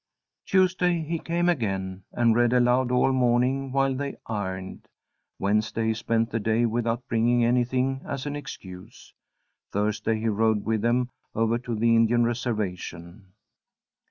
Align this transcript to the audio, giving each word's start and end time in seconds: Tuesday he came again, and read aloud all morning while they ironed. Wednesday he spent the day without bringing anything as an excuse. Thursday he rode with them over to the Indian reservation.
Tuesday 0.47 1.03
he 1.03 1.19
came 1.19 1.47
again, 1.47 2.01
and 2.11 2.35
read 2.35 2.53
aloud 2.53 2.89
all 2.89 3.11
morning 3.11 3.71
while 3.71 3.93
they 3.93 4.17
ironed. 4.25 4.87
Wednesday 5.37 5.89
he 5.89 5.93
spent 5.93 6.31
the 6.31 6.39
day 6.39 6.65
without 6.65 7.07
bringing 7.07 7.45
anything 7.45 8.01
as 8.03 8.25
an 8.25 8.35
excuse. 8.35 9.13
Thursday 9.71 10.19
he 10.19 10.27
rode 10.27 10.65
with 10.65 10.81
them 10.81 11.11
over 11.35 11.59
to 11.59 11.75
the 11.75 11.95
Indian 11.95 12.25
reservation. 12.25 13.33